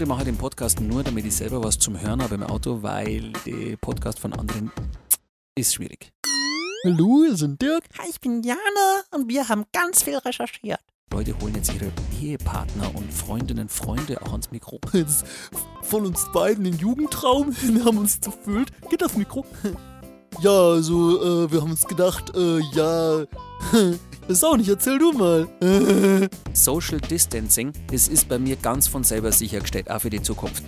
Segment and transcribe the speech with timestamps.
[0.00, 3.34] andere mache den Podcast nur, damit ich selber was zum Hören habe im Auto, weil
[3.44, 4.72] der Podcast von anderen
[5.54, 6.10] ist schwierig.
[6.86, 7.84] Hallo, wir sind Dirk.
[7.98, 10.80] Hi, ich bin Jana und wir haben ganz viel recherchiert.
[11.12, 14.80] Leute holen jetzt ihre Ehepartner und Freundinnen, Freunde auch ans Mikro.
[14.94, 15.26] Jetzt
[15.82, 18.72] von uns beiden den Jugendtraum, wir haben uns erfüllt.
[18.88, 19.44] Geht das Mikro?
[20.40, 23.24] Ja, also, äh, wir haben uns gedacht, äh, ja,
[24.30, 25.48] ist auch nicht, erzähl du mal.
[26.52, 30.62] Social Distancing, das ist bei mir ganz von selber sichergestellt, auch für die Zukunft.